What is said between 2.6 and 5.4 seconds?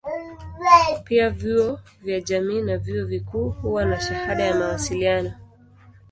na vyuo vikuu huwa na shahada ya mawasiliano.